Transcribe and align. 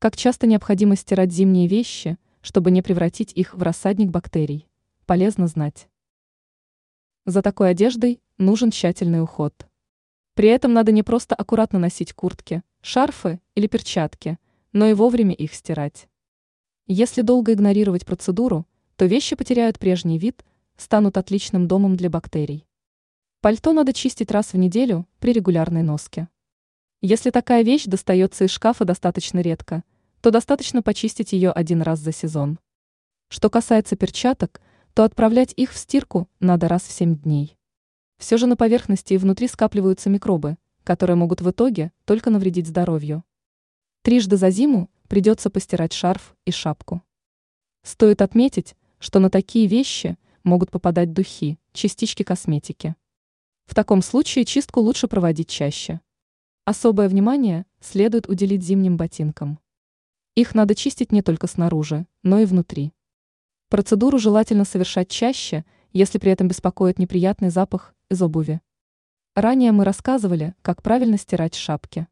Как 0.00 0.16
часто 0.16 0.46
необходимо 0.46 0.96
стирать 0.96 1.30
зимние 1.30 1.68
вещи, 1.68 2.16
чтобы 2.40 2.70
не 2.70 2.80
превратить 2.80 3.34
их 3.34 3.52
в 3.52 3.62
рассадник 3.62 4.08
бактерий? 4.08 4.66
Полезно 5.04 5.46
знать. 5.46 5.90
За 7.26 7.42
такой 7.42 7.68
одеждой 7.68 8.18
нужен 8.38 8.70
тщательный 8.70 9.22
уход. 9.22 9.66
При 10.32 10.48
этом 10.48 10.72
надо 10.72 10.90
не 10.90 11.02
просто 11.02 11.34
аккуратно 11.34 11.78
носить 11.78 12.14
куртки, 12.14 12.62
шарфы 12.80 13.40
или 13.54 13.66
перчатки, 13.66 14.38
но 14.72 14.86
и 14.86 14.94
вовремя 14.94 15.34
их 15.34 15.52
стирать. 15.52 16.08
Если 16.86 17.20
долго 17.20 17.52
игнорировать 17.52 18.06
процедуру, 18.06 18.66
то 18.96 19.04
вещи 19.04 19.36
потеряют 19.36 19.78
прежний 19.78 20.18
вид, 20.18 20.46
станут 20.78 21.18
отличным 21.18 21.68
домом 21.68 21.98
для 21.98 22.08
бактерий. 22.08 22.66
Пальто 23.42 23.74
надо 23.74 23.92
чистить 23.92 24.30
раз 24.30 24.54
в 24.54 24.56
неделю 24.56 25.06
при 25.18 25.34
регулярной 25.34 25.82
носке. 25.82 26.28
Если 27.02 27.30
такая 27.30 27.62
вещь 27.62 27.84
достается 27.84 28.44
из 28.44 28.50
шкафа 28.50 28.84
достаточно 28.86 29.40
редко, 29.40 29.84
то 30.20 30.30
достаточно 30.30 30.82
почистить 30.82 31.32
ее 31.32 31.50
один 31.50 31.82
раз 31.82 32.00
за 32.00 32.12
сезон. 32.12 32.58
Что 33.28 33.48
касается 33.48 33.96
перчаток, 33.96 34.60
то 34.94 35.04
отправлять 35.04 35.52
их 35.56 35.72
в 35.72 35.76
стирку 35.76 36.28
надо 36.40 36.68
раз 36.68 36.82
в 36.82 36.92
7 36.92 37.16
дней. 37.16 37.56
Все 38.18 38.36
же 38.36 38.46
на 38.46 38.56
поверхности 38.56 39.14
и 39.14 39.18
внутри 39.18 39.48
скапливаются 39.48 40.10
микробы, 40.10 40.58
которые 40.84 41.16
могут 41.16 41.40
в 41.40 41.50
итоге 41.50 41.92
только 42.04 42.30
навредить 42.30 42.66
здоровью. 42.66 43.24
Трижды 44.02 44.36
за 44.36 44.50
зиму 44.50 44.90
придется 45.08 45.48
постирать 45.48 45.92
шарф 45.92 46.34
и 46.44 46.50
шапку. 46.50 47.02
Стоит 47.82 48.20
отметить, 48.20 48.76
что 48.98 49.18
на 49.20 49.30
такие 49.30 49.66
вещи 49.66 50.18
могут 50.42 50.70
попадать 50.70 51.12
духи, 51.12 51.58
частички 51.72 52.22
косметики. 52.22 52.94
В 53.66 53.74
таком 53.74 54.02
случае 54.02 54.44
чистку 54.44 54.80
лучше 54.80 55.08
проводить 55.08 55.48
чаще. 55.48 56.00
Особое 56.64 57.08
внимание 57.08 57.66
следует 57.80 58.28
уделить 58.28 58.62
зимним 58.62 58.96
ботинкам. 58.96 59.58
Их 60.34 60.54
надо 60.54 60.74
чистить 60.74 61.12
не 61.12 61.22
только 61.22 61.46
снаружи, 61.46 62.06
но 62.22 62.38
и 62.38 62.44
внутри. 62.44 62.92
Процедуру 63.68 64.18
желательно 64.18 64.64
совершать 64.64 65.08
чаще, 65.08 65.64
если 65.92 66.18
при 66.18 66.32
этом 66.32 66.48
беспокоит 66.48 66.98
неприятный 66.98 67.50
запах 67.50 67.94
из 68.10 68.22
обуви. 68.22 68.60
Ранее 69.34 69.72
мы 69.72 69.84
рассказывали, 69.84 70.54
как 70.62 70.82
правильно 70.82 71.16
стирать 71.16 71.54
шапки. 71.54 72.08